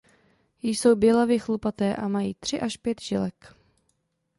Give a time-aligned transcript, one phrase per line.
[0.61, 3.55] Jsou bělavě chlupaté a mají tři až pět žilek.